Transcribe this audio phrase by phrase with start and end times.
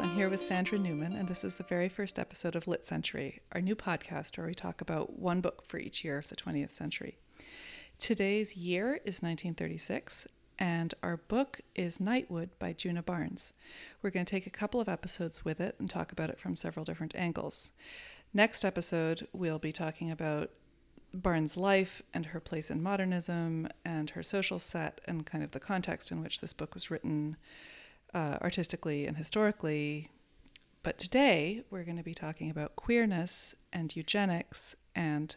[0.00, 3.40] I'm here with Sandra Newman, and this is the very first episode of Lit Century,
[3.50, 6.72] our new podcast where we talk about one book for each year of the 20th
[6.72, 7.18] century.
[7.98, 13.52] Today's year is 1936, and our book is Nightwood by Djuna Barnes.
[14.00, 16.54] We're going to take a couple of episodes with it and talk about it from
[16.54, 17.72] several different angles.
[18.32, 20.50] Next episode, we'll be talking about
[21.12, 25.60] Barnes' life and her place in modernism and her social set and kind of the
[25.60, 27.36] context in which this book was written
[28.14, 30.10] uh, artistically and historically.
[30.82, 35.34] But today we're going to be talking about queerness and eugenics, and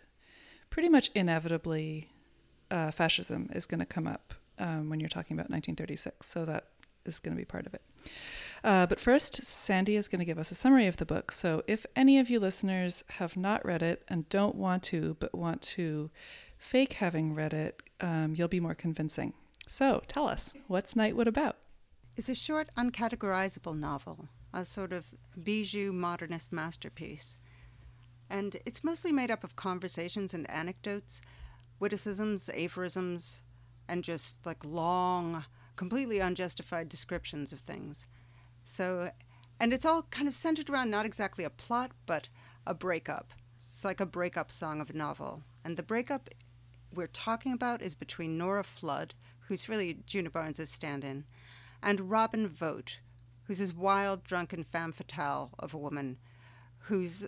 [0.70, 2.10] pretty much inevitably,
[2.70, 6.26] uh, fascism is going to come up um, when you're talking about 1936.
[6.28, 6.68] So that
[7.06, 7.82] is going to be part of it.
[8.64, 11.32] Uh, but first, Sandy is going to give us a summary of the book.
[11.32, 15.36] So if any of you listeners have not read it and don't want to, but
[15.36, 16.12] want to
[16.58, 19.34] fake having read it, um, you'll be more convincing.
[19.68, 21.58] So tell us, what's Nightwood about?
[22.18, 25.06] It's a short, uncategorizable novel, a sort of
[25.42, 27.38] bijou modernist masterpiece.
[28.30, 31.22] And it's mostly made up of conversations and anecdotes,
[31.80, 33.44] witticisms, aphorisms,
[33.88, 35.46] and just like long,
[35.78, 38.08] completely unjustified descriptions of things.
[38.64, 39.12] So,
[39.60, 42.28] and it's all kind of centered around not exactly a plot, but
[42.68, 43.34] a breakup.
[43.66, 45.44] It's like a breakup song of a novel.
[45.64, 46.30] And the breakup
[46.94, 49.14] we're talking about is between Nora Flood,
[49.48, 51.24] who's really Djuna Barnes' stand in,
[51.84, 53.00] and Robin Vote,
[53.44, 56.18] who's this wild, drunken femme fatale of a woman
[56.86, 57.28] who's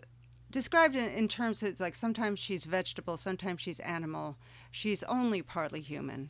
[0.50, 4.38] described in, in terms of like sometimes she's vegetable, sometimes she's animal,
[4.72, 6.30] she's only partly human.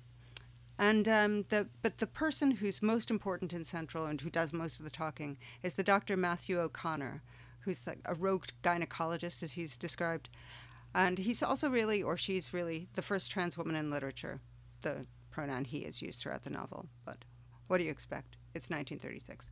[0.80, 4.80] And um, the but the person who's most important in Central and who does most
[4.80, 6.18] of the talking is the Dr.
[6.18, 7.22] Matthew O'Connor,
[7.60, 10.30] who's like a rogue gynecologist, as he's described,
[10.96, 14.40] and he's also really, or she's really, the first trans woman in literature.
[14.82, 17.18] The pronoun he is used throughout the novel, but
[17.68, 18.38] what do you expect?
[18.54, 19.52] It's 1936.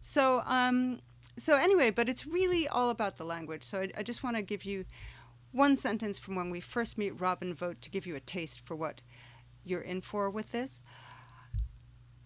[0.00, 1.00] So, um,
[1.36, 3.62] so anyway, but it's really all about the language.
[3.64, 4.84] So I, I just want to give you
[5.52, 8.76] one sentence from when we first meet Robin Vote to give you a taste for
[8.76, 9.00] what
[9.64, 10.82] you're in for with this.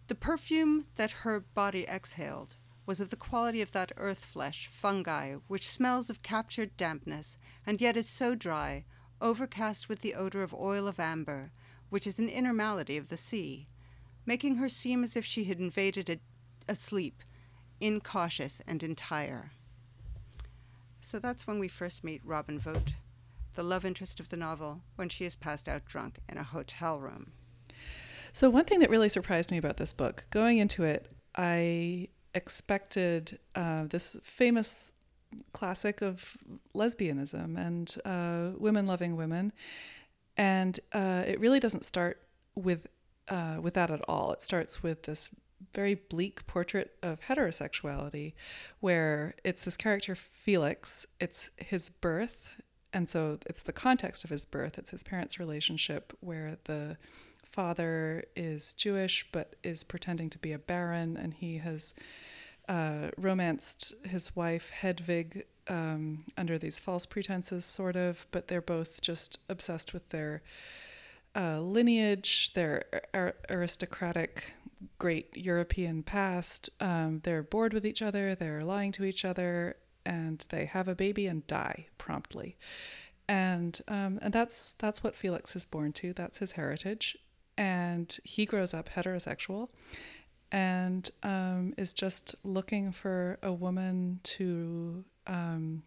[0.09, 5.35] The perfume that her body exhaled was of the quality of that earth flesh, fungi,
[5.47, 8.85] which smells of captured dampness, and yet is so dry,
[9.21, 11.53] overcast with the odor of oil of amber,
[11.91, 13.67] which is an inner malady of the sea
[14.27, 16.19] making her seem as if she had invaded a,
[16.71, 17.23] a sleep,
[17.81, 19.53] incautious and entire.
[21.01, 22.93] So that's when we first meet Robin Vote,
[23.55, 26.99] the love interest of the novel, when she is passed out drunk in a hotel
[26.99, 27.33] room.
[28.33, 33.39] So, one thing that really surprised me about this book, going into it, I expected
[33.55, 34.93] uh, this famous
[35.53, 36.37] classic of
[36.75, 39.53] lesbianism and uh, women loving women.
[40.37, 42.23] And uh, it really doesn't start
[42.55, 42.87] with
[43.33, 44.33] uh, with that at all.
[44.33, 45.31] It starts with this
[45.73, 48.35] very bleak portrait of heterosexuality,
[48.81, 51.07] where it's this character Felix.
[51.19, 52.57] It's his birth,
[52.93, 54.77] and so it's the context of his birth.
[54.77, 56.99] It's his parents' relationship, where the
[57.43, 61.95] father is Jewish but is pretending to be a baron, and he has
[62.69, 68.27] uh, romanced his wife Hedwig um, under these false pretenses, sort of.
[68.31, 70.43] But they're both just obsessed with their
[71.35, 72.85] uh, lineage, their
[73.15, 74.55] ar- aristocratic,
[74.99, 76.71] great European past.
[76.81, 80.95] Um, they're bored with each other, they're lying to each other, and they have a
[80.95, 82.57] baby and die promptly.
[83.29, 86.13] And um, and that's that's what Felix is born to.
[86.13, 87.17] That's his heritage,
[87.57, 89.71] and he grows up heterosexual,
[90.51, 95.85] and um, is just looking for a woman to um,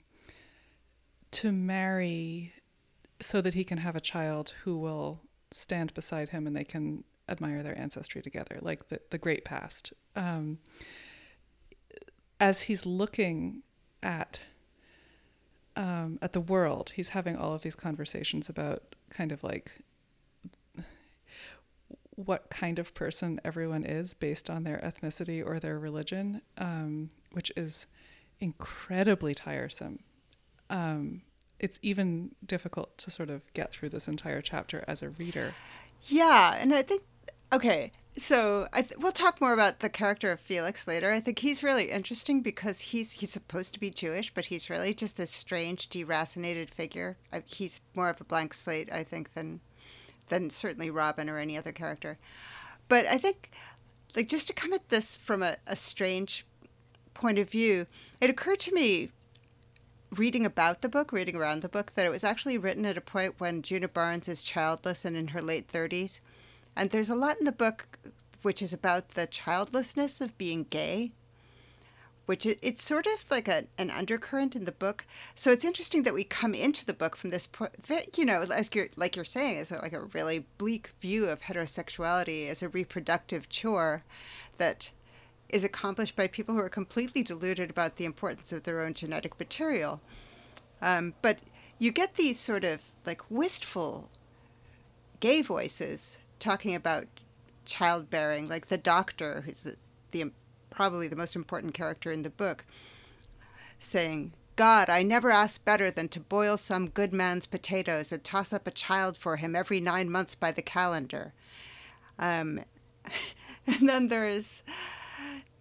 [1.32, 2.54] to marry
[3.20, 5.22] so that he can have a child who will
[5.56, 9.94] stand beside him and they can admire their ancestry together, like the, the great past.
[10.16, 10.60] Um,
[12.40, 13.64] as he's looking
[14.04, 14.40] at
[15.78, 19.84] um, at the world, he's having all of these conversations about kind of like
[22.12, 27.52] what kind of person everyone is based on their ethnicity or their religion, um, which
[27.58, 27.88] is
[28.40, 30.00] incredibly tiresome.
[30.70, 31.24] Um,
[31.60, 35.54] it's even difficult to sort of get through this entire chapter as a reader.
[36.04, 37.04] Yeah, and I think
[37.52, 41.12] okay, so I th- we'll talk more about the character of Felix later.
[41.12, 44.94] I think he's really interesting because he's he's supposed to be Jewish, but he's really
[44.94, 47.18] just this strange, deracinated figure.
[47.32, 49.60] I, he's more of a blank slate, I think, than
[50.30, 52.18] than certainly Robin or any other character.
[52.88, 53.52] But I think,
[54.16, 56.46] like, just to come at this from a, a strange
[57.14, 57.88] point of view,
[58.22, 59.12] it occurred to me
[60.18, 63.02] reading about the book, reading around the book, that it was actually written at a
[63.02, 66.20] point when Djuna Barnes is childless and in her late 30s.
[66.76, 67.88] And there's a lot in the book
[68.42, 71.12] which is about the childlessness of being gay.
[72.26, 75.06] which it, it's sort of like a, an undercurrent in the book.
[75.36, 77.72] So it's interesting that we come into the book from this point,
[78.18, 82.50] you know, as you're, like you're saying, is like a really bleak view of heterosexuality
[82.50, 84.04] as a reproductive chore
[84.58, 84.92] that
[85.50, 89.38] is accomplished by people who are completely deluded about the importance of their own genetic
[89.40, 90.02] material.
[90.82, 91.40] Um, but
[91.80, 94.10] you get these sort of like wistful
[95.20, 97.08] gay voices talking about
[97.66, 99.76] childbearing, like the doctor, who's the,
[100.12, 100.32] the
[100.70, 102.66] probably the most important character in the book,
[103.80, 108.54] saying, God, I never asked better than to boil some good man's potatoes and toss
[108.54, 111.34] up a child for him every nine months by the calendar.
[112.18, 112.62] Um,
[113.68, 114.64] and then there's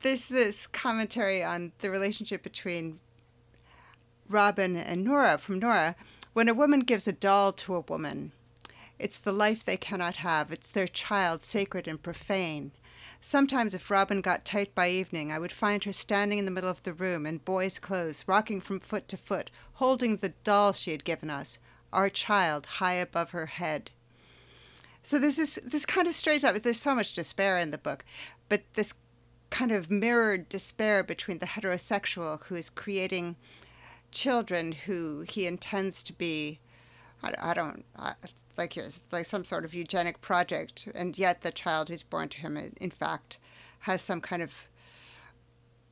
[0.03, 3.01] there's this commentary on the relationship between
[4.29, 5.97] Robin and Nora from Nora.
[6.33, 8.33] When a woman gives a doll to a woman,
[8.99, 10.53] it's the life they cannot have.
[10.53, 12.73] It's their child, sacred and profane.
[13.21, 16.69] Sometimes, if Robin got tight by evening, I would find her standing in the middle
[16.69, 20.91] of the room in boy's clothes, rocking from foot to foot, holding the doll she
[20.91, 21.59] had given us,
[21.93, 23.91] our child, high above her head.
[25.03, 26.61] So this is this kind of strays up.
[26.61, 28.05] There's so much despair in the book,
[28.49, 28.93] but this
[29.55, 33.37] kind of mirrored despair between the heterosexual who is creating
[34.11, 36.59] children who he intends to be.
[37.23, 37.85] I, I don't.
[37.97, 38.15] I,
[38.59, 38.77] like
[39.13, 42.91] like some sort of eugenic project, and yet the child who's born to him, in
[42.91, 43.39] fact,
[43.81, 44.53] has some kind of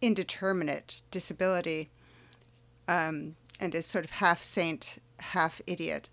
[0.00, 1.88] indeterminate disability,
[2.88, 6.10] um, and is sort of half saint, half idiot,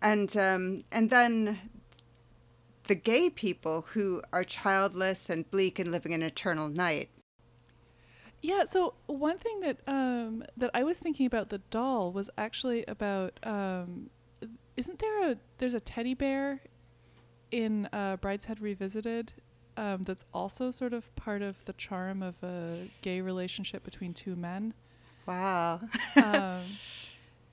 [0.00, 1.58] and um, and then
[2.86, 7.10] the gay people who are childless and bleak and living an eternal night.
[8.42, 12.84] Yeah, so one thing that um, that I was thinking about the doll was actually
[12.86, 14.10] about um,
[14.76, 16.60] isn't there a there's a teddy bear
[17.50, 19.32] in uh, Brideshead Revisited
[19.76, 24.36] um, that's also sort of part of the charm of a gay relationship between two
[24.36, 24.74] men.
[25.26, 25.80] Wow.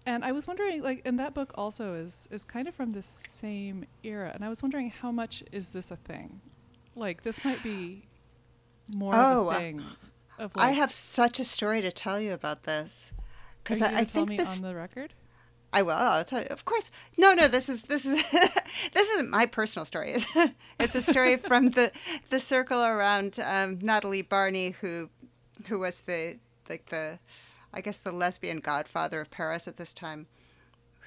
[0.06, 3.04] and I was wondering, like, and that book also is is kind of from the
[3.04, 6.42] same era, and I was wondering how much is this a thing?
[6.96, 8.04] Like, this might be
[8.94, 9.84] more oh, of a thing.
[10.38, 13.12] Of like, I have such a story to tell you about this
[13.64, 15.14] because I, I think this on the record.
[15.74, 15.94] I will.
[15.94, 16.48] I'll tell you.
[16.50, 16.92] Of course.
[17.18, 17.48] No, no.
[17.48, 18.24] This is this is
[18.94, 20.14] this isn't my personal story.
[20.14, 20.28] It's,
[20.80, 21.92] it's a story from the
[22.30, 25.10] the circle around um, Natalie Barney, who
[25.68, 26.38] who was the
[26.70, 27.20] like the
[27.74, 30.28] I guess the lesbian godfather of Paris at this time,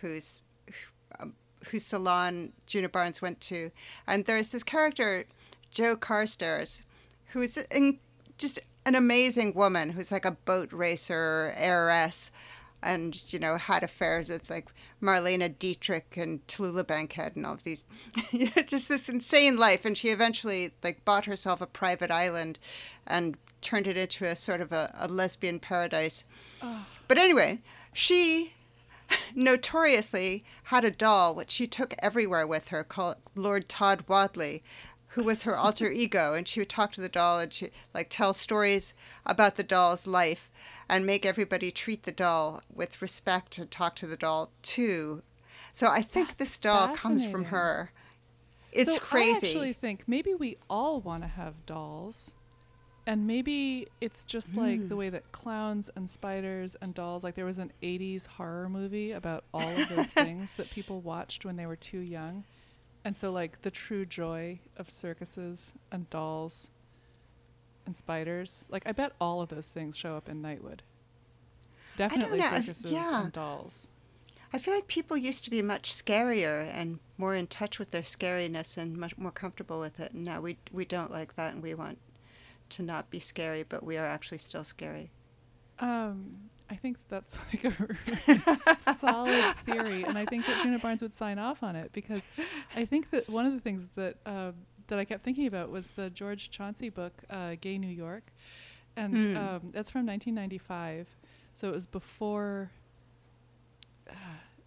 [0.01, 0.41] whose
[1.19, 1.35] um,
[1.71, 3.71] whose salon Djuna Barnes went to,
[4.07, 5.25] and there's this character,
[5.71, 6.83] Joe Carstairs,
[7.29, 7.99] who is in,
[8.39, 12.31] just an amazing woman who's like a boat racer heiress
[12.83, 14.69] and you know had affairs with like
[15.03, 17.85] Marlene Dietrich and Tallulah Bankhead and all of these,
[18.67, 19.85] just this insane life.
[19.85, 22.59] And she eventually like bought herself a private island,
[23.07, 26.25] and turned it into a sort of a, a lesbian paradise.
[26.63, 26.87] Oh.
[27.09, 27.61] But anyway,
[27.93, 28.53] she
[29.35, 34.63] notoriously had a doll which she took everywhere with her called Lord Tod Wadley
[35.09, 38.09] who was her alter ego and she would talk to the doll and she like
[38.11, 38.93] tell stories
[39.25, 40.51] about the doll's life
[40.89, 45.23] and make everybody treat the doll with respect and talk to the doll too.
[45.73, 47.93] So I think That's this doll comes from her.
[48.73, 49.47] It's so crazy.
[49.47, 52.35] I actually think maybe we all want to have dolls.
[53.07, 54.59] And maybe it's just mm.
[54.59, 54.99] like the hmm.
[54.99, 59.45] way that clowns and spiders and dolls, like there was an 80s horror movie about
[59.55, 62.43] all of those things that people watched when they were too young.
[63.05, 66.71] And so, like, the true joy of circuses and dolls
[67.87, 68.67] and spiders.
[68.69, 70.81] Like I bet all of those things show up in Nightwood.
[71.97, 73.23] Definitely circuses yeah.
[73.23, 73.89] and dolls.
[74.53, 78.03] I feel like people used to be much scarier and more in touch with their
[78.03, 80.13] scariness and much more comfortable with it.
[80.13, 81.99] And now we we don't like that, and we want
[82.71, 85.11] to not be scary, but we are actually still scary.
[85.79, 91.15] Um, I think that's like a solid theory, and I think that Djuna Barnes would
[91.15, 92.27] sign off on it because
[92.75, 94.53] I think that one of the things that uh,
[94.89, 98.33] that I kept thinking about was the George Chauncey book, uh, Gay New York,
[98.97, 99.37] and mm.
[99.37, 101.09] um, that's from 1995.
[101.55, 102.71] So it was before.
[104.09, 104.15] Uh,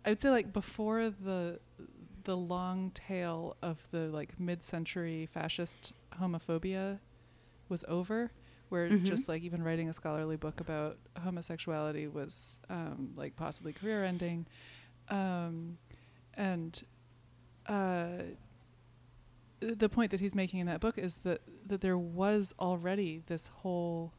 [0.06, 1.60] I would say like before the
[2.24, 7.00] the long tail of the like mid-century fascist homophobia
[7.70, 8.32] was over
[8.70, 9.04] where mm-hmm.
[9.04, 14.46] just like even writing a scholarly book about homosexuality was um, like possibly career ending
[15.10, 15.78] um,
[16.36, 16.84] and
[17.68, 18.24] uh,
[19.60, 23.48] the point that he's making in that book is that that there was already this
[23.48, 24.14] whole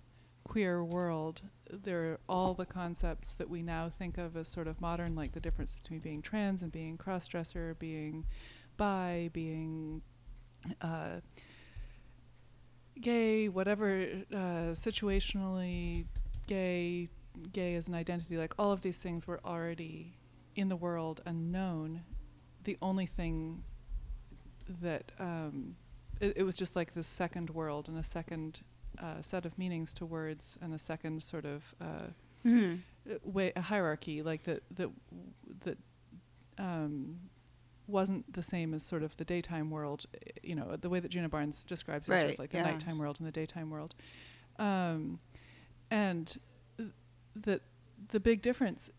[0.45, 1.43] queer world.
[1.71, 5.33] There are all the concepts that we now think of as sort of modern, like
[5.33, 8.27] the difference between being trans and being cross-dresser, being
[8.77, 10.03] bi, being
[10.81, 11.21] uh,
[13.01, 16.07] gay, whatever, uh, situationally
[16.47, 17.09] gay,
[17.53, 20.15] gay as an identity, like all of these things were already
[20.57, 22.03] in the world and known.
[22.65, 23.63] The only thing
[24.83, 25.77] that um,
[26.21, 28.61] it, it was just like the second world and a second
[28.99, 32.09] uh, set of meanings to words and a second sort of uh,
[32.47, 32.77] Mm-hmm.
[33.13, 34.89] uh, way a hierarchy like that that
[35.65, 35.77] that
[36.57, 37.19] um,
[37.91, 41.11] wasn't the same as sort of the daytime world uh, you know the way that
[41.11, 42.65] Djuna Barnes describes it sort of like the yeah.
[42.65, 43.95] nighttime world and the daytime world
[44.59, 45.19] um,
[45.91, 46.39] and
[46.77, 46.91] th-
[47.35, 47.61] the
[48.09, 48.91] the big difference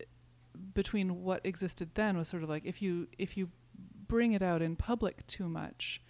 [0.74, 3.48] between what existed then was sort of like if you if you
[4.06, 6.00] bring it out in public too much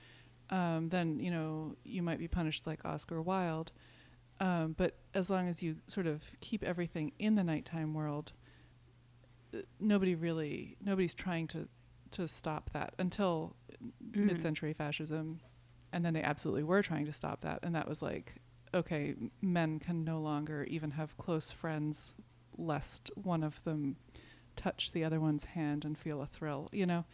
[0.50, 3.72] um, then you know you might be punished like Oscar Wilde
[4.42, 8.32] um, but as long as you sort of keep everything in the nighttime world,
[9.54, 11.68] uh, nobody really nobody's trying to
[12.12, 13.56] to stop that until
[14.10, 14.26] Mhm.
[14.26, 15.40] mid-century fascism,
[15.92, 18.36] and then they absolutely were trying to stop that, and that was like,
[18.74, 22.14] okay, men can no longer even have close friends,
[22.56, 23.96] lest one of them
[24.56, 27.04] touch the other one's hand and feel a thrill, you know?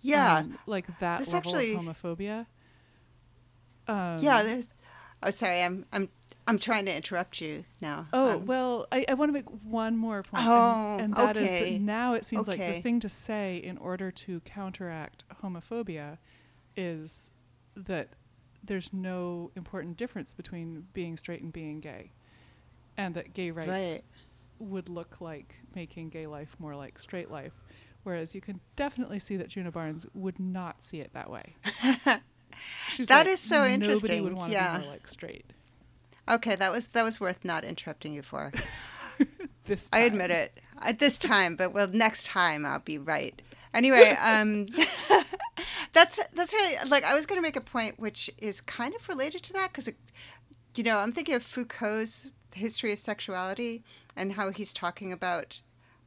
[0.00, 0.38] Yeah.
[0.38, 2.46] Um, like that This level actually- of homophobia.
[3.86, 4.42] Um, yeah.
[4.42, 4.66] There's,
[5.22, 5.62] oh, sorry.
[5.62, 6.08] I'm I'm
[6.46, 8.08] I'm trying to interrupt you now.
[8.12, 11.36] Oh Um, well, I, I want to make one more point, Oh, and, and that
[11.36, 11.74] is okay.
[11.74, 16.18] that now it seems like the thing to say in order to counteract homophobia
[16.76, 17.30] is
[17.76, 18.08] that
[18.64, 22.12] there's no important difference between being straight and being gay,
[22.96, 24.02] and that gay rights Right.
[24.58, 27.52] would look like making gay life more like straight life,
[28.02, 31.54] whereas you can definitely see that Djuna Barnes would not see it that way.
[32.98, 34.76] That like, is so Nobody interesting, would want to yeah.
[34.78, 35.46] be more like straight.
[36.28, 38.52] Okay, that was that was worth not interrupting you for.
[39.64, 43.40] This I admit it at this time, but well, next time I'll be right.
[43.72, 44.66] Anyway, um,
[45.92, 49.08] that's that's really like I was going to make a point which is kind of
[49.08, 49.88] related to that because,
[50.74, 53.84] you know, I'm thinking of Foucault's history of sexuality
[54.16, 55.60] and how he's talking about,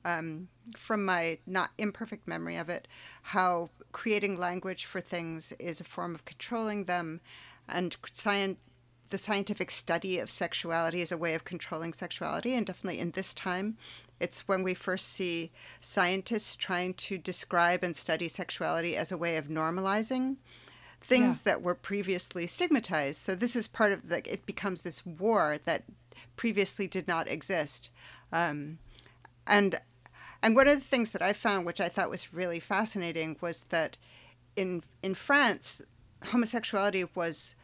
[0.03, 2.87] um, from my not imperfect memory of it,
[3.23, 7.21] how creating language for things is a form of controlling them,
[7.69, 8.57] and science
[9.09, 12.53] the scientific study of sexuality is a way of controlling sexuality.
[12.55, 13.77] And definitely in this time,
[14.19, 19.37] it's when we first see scientists trying to describe and study sexuality as a way
[19.37, 20.37] of normalizing
[21.01, 21.51] things Yeah.
[21.51, 23.19] that were previously stigmatized.
[23.19, 25.83] So this is part of the, it becomes this war that
[26.35, 27.91] previously did not exist.
[28.31, 28.79] Um,
[29.45, 29.79] and
[30.41, 33.63] and one of the things that I found, which I thought was really fascinating, was
[33.63, 33.97] that
[34.55, 35.81] in in France,
[36.25, 37.55] homosexuality was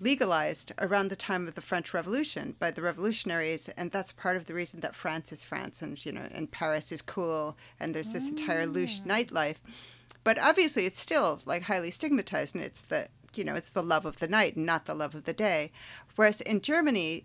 [0.00, 4.46] legalized around the time of the French Revolution by the revolutionaries, and that's part of
[4.46, 8.12] the reason that France is France, and you know, and Paris is cool, and there's
[8.12, 9.08] this entire louche ah.
[9.08, 9.56] nightlife.
[10.24, 14.04] But obviously, it's still like highly stigmatized, and it's the you know, it's the love
[14.04, 15.70] of the night and not the love of the day.
[16.16, 17.24] Whereas in Germany,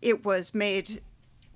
[0.00, 1.00] it was made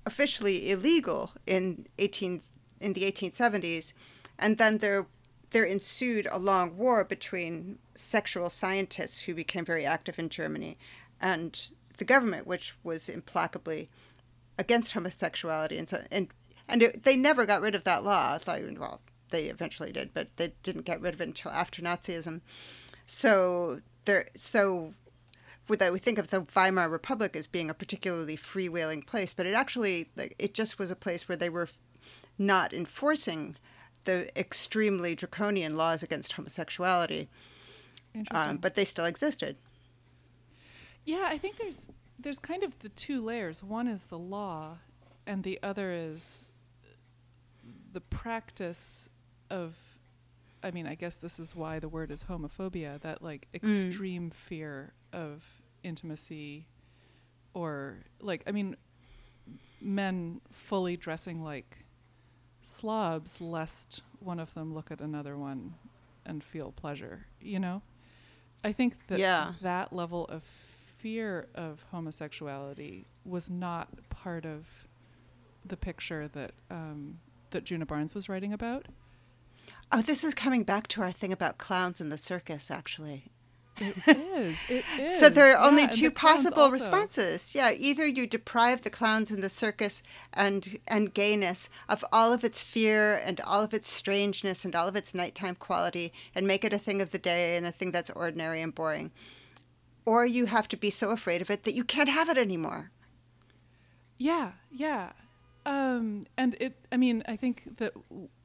[0.04, 2.40] officially illegal in 18
[2.80, 3.92] in the 1870s,
[4.38, 5.06] and then there
[5.50, 10.76] there ensued a long war between sexual scientists who became very active in Germany
[11.20, 13.88] and the government, which was implacably
[14.58, 16.28] against homosexuality, and so and
[16.68, 18.34] and it, they never got rid of that law.
[18.34, 19.00] I thought, well,
[19.30, 22.40] they eventually did, but they didn't get rid of it until after Nazism.
[23.06, 24.94] So there, so
[25.68, 29.54] that we think of the Weimar Republic as being a particularly freewheeling place, but it
[29.54, 31.68] actually like it just was a place where they were
[32.38, 33.56] not enforcing
[34.06, 37.28] the extremely draconian laws against homosexuality,
[38.14, 38.50] Interesting.
[38.50, 39.56] um, but they still existed.
[41.04, 43.62] Yeah, I think there's there's kind of the two layers.
[43.62, 44.78] One is the law,
[45.26, 46.48] and the other is
[47.92, 49.08] the practice
[49.50, 49.74] of.
[50.62, 53.00] I mean, I guess this is why the word is homophobia.
[53.02, 55.44] That like extreme fear of
[55.84, 56.66] intimacy,
[57.54, 58.76] or like I mean,
[59.80, 61.84] men fully dressing like
[62.66, 65.74] slobs, lest one of them look at another one
[66.24, 67.26] and feel pleasure.
[67.40, 67.82] You know,
[68.64, 69.54] I think that Yeah.
[69.62, 74.66] that level of fear of homosexuality was not part of
[75.64, 77.18] the picture that um,
[77.50, 78.86] that Djuna Barnes was writing about.
[79.92, 83.30] Oh, this is coming back to our thing about clowns in the circus, actually.
[83.78, 84.58] It is.
[84.68, 85.18] It is.
[85.18, 87.54] So there are only Yeah, two possible responses.
[87.54, 90.02] Yeah, either you deprive the clowns in the circus
[90.32, 94.88] and and gayness of all of its fear and all of its strangeness and all
[94.88, 97.92] of its nighttime quality and make it a thing of the day and a thing
[97.92, 99.12] that's ordinary and boring.
[100.04, 102.90] Or you have to be so afraid of it that you can't have it anymore.
[104.18, 105.12] Yeah, yeah.
[105.66, 107.92] Um, and it, I mean, I think that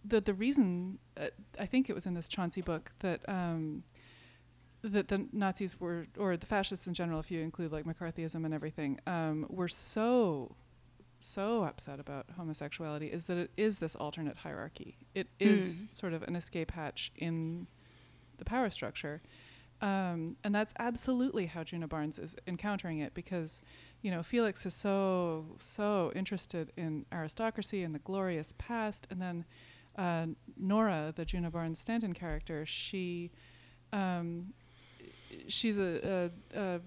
[0.03, 1.27] the the reason, uh,
[1.59, 3.83] I think it was in this Chauncey book that um,
[4.83, 8.53] that the Nazis were, or the fascists in general, if you include like McCarthyism and
[8.53, 10.55] everything, um, were so,
[11.19, 14.97] so upset about homosexuality is that it is this alternate hierarchy.
[15.13, 15.95] It is Mm.
[15.95, 17.67] sort of an escape hatch in
[18.37, 19.21] the power structure.
[19.83, 23.61] Um, and that's absolutely how Djuna Barnes is encountering it because,
[24.03, 29.07] you know, Felix is so, so interested in aristocracy and the glorious past.
[29.09, 29.45] And then
[29.95, 33.31] uh, Nora, the Djuna Barnes stand in character, she
[33.91, 34.53] um,
[35.47, 36.81] she's a, a, a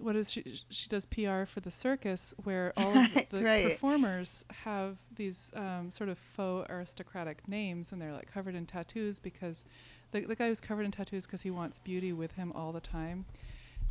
[0.00, 0.60] what is she?
[0.70, 3.64] She does PR for the circus, where all of the Right.
[3.64, 9.18] performers have these um, sort of faux aristocratic names, and they're like covered in tattoos
[9.18, 9.64] because
[10.12, 12.80] the the guy who's covered in tattoos because he wants beauty with him all the
[12.80, 13.24] time,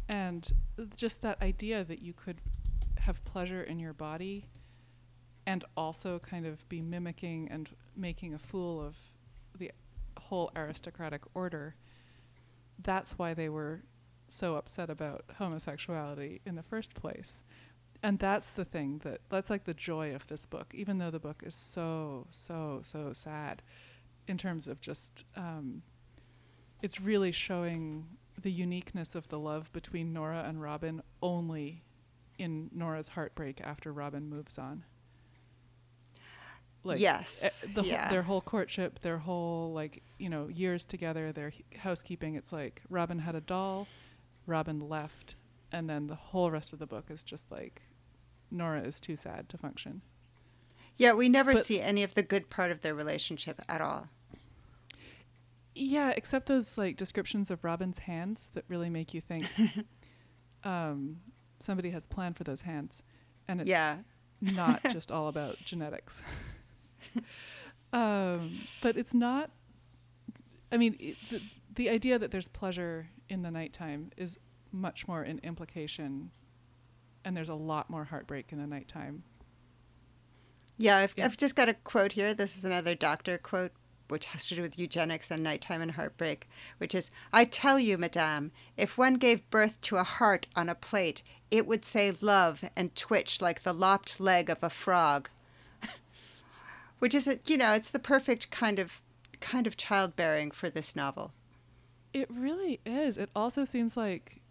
[0.08, 0.50] and
[0.96, 2.38] just that idea that you could
[3.00, 4.46] have pleasure in your body,
[5.48, 8.96] and also kind of be mimicking and making a fool of
[9.58, 9.72] the
[10.20, 11.76] whole aristocratic order
[12.84, 13.82] that's why they were
[14.30, 17.44] so upset about homosexuality in the first place.
[18.04, 21.20] And that's the thing that that's like the joy of this book, even though the
[21.20, 23.64] book is so, so, so sad
[24.28, 25.82] in terms of just um,
[26.82, 28.06] it's really showing
[28.42, 31.84] the uniqueness of the love between Nora and Robin only
[32.38, 34.84] in Nora's heartbreak after Robin moves on.
[36.84, 38.10] Like Yes, eh, the yeah.
[38.10, 42.36] their whole courtship, their whole like you know years together, their housekeeping.
[42.36, 43.88] It's like Robin had a doll,
[44.48, 45.36] Robin left,
[45.72, 47.84] and then the whole rest of the book is just like
[48.50, 50.02] Nora is too sad to function.
[50.96, 54.10] Yeah, we never But- see any of the good part of their relationship at all.
[55.76, 59.46] Yeah, except those like descriptions of Robin's hands that really make you think
[60.64, 61.18] um,
[61.60, 63.04] somebody has planned for those hands,
[63.48, 63.98] and it's yeah.
[64.42, 66.24] not just all about genetics.
[67.94, 69.52] um, but it's not.
[70.72, 71.42] I mean, it, the,
[71.76, 74.40] the idea that there's pleasure in the nighttime is
[74.72, 76.32] much more an implication,
[77.24, 79.24] and there's a lot more heartbreak in the nighttime.
[80.78, 81.26] Yeah, I've, Yeah.
[81.26, 82.34] I've just got a quote here.
[82.34, 83.72] This is another doctor quote,
[84.10, 87.98] which has to do with eugenics and nighttime and heartbreak, which is I tell you,
[87.98, 92.64] madame, if one gave birth to a heart on a plate, it would say love
[92.76, 95.30] and twitch like the lopped leg of a frog.
[97.00, 99.02] which is, a, you know, it's the perfect kind of
[99.40, 101.32] kind of childbearing for this novel.
[102.22, 103.18] It really is.
[103.18, 104.42] It also seems like,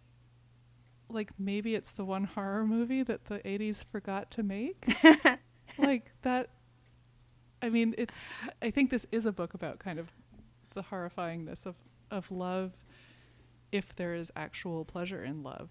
[1.09, 4.97] like maybe it's the one horror movie that the '80s forgot to make.
[5.77, 6.49] like that.
[7.61, 8.31] I mean, it's.
[8.61, 10.11] I think this is a book about kind of
[10.73, 11.75] the horrifyingness of
[12.11, 12.73] of love,
[13.71, 15.69] if there is actual pleasure in love,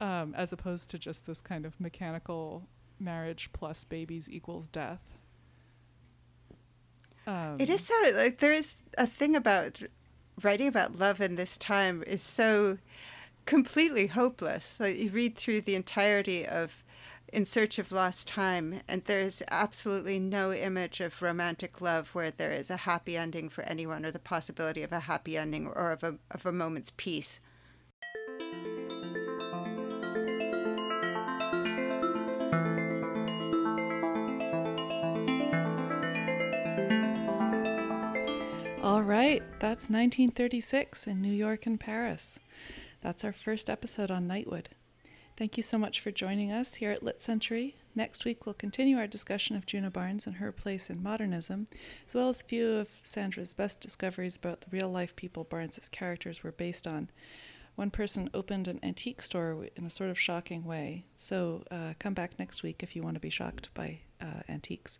[0.00, 2.68] um, as opposed to just this kind of mechanical
[2.98, 5.00] marriage plus babies equals death.
[7.26, 9.82] Um, It is so like there is a thing about
[10.42, 12.78] writing about love in this time is so
[13.46, 14.78] completely hopeless.
[14.78, 16.82] Like you read through the entirety of
[17.32, 22.52] In Search of Lost Time, and there's absolutely no image of romantic love where there
[22.52, 26.02] is a happy ending for anyone, or the possibility of a happy ending, or of
[26.02, 27.40] a of a moment's peace.
[38.96, 42.40] All right, that's 1936 in New York and Paris.
[43.02, 44.68] That's our first episode on Nightwood.
[45.36, 47.76] Thank you so much for joining us here at Lit Century.
[47.94, 51.68] Next week, we'll continue our discussion of Djuna Barnes and her place in modernism,
[52.08, 55.90] as well as a few of Sandra's best discoveries about the real life people Barnes's
[55.90, 57.10] characters were based on.
[57.76, 62.14] One person opened an antique store in a sort of shocking way, so uh, come
[62.14, 64.98] back next week if you want to be shocked by uh, antiques.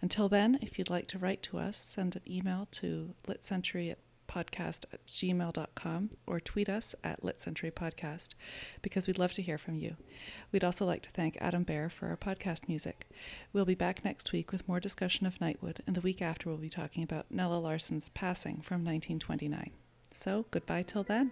[0.00, 3.98] Until then, if you'd like to write to us, send an email to litcentury at
[4.26, 8.34] podcast at gmail.com or tweet us at litcenturypodcast
[8.82, 9.96] because we'd love to hear from you.
[10.50, 13.06] We'd also like to thank Adam Bear for our podcast music.
[13.52, 16.58] We'll be back next week with more discussion of Nightwood, and the week after we'll
[16.58, 19.70] be talking about Nella Larsen's Passing from 1929.
[20.10, 21.30] So, goodbye till then.